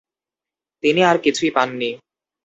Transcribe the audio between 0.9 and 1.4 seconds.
আর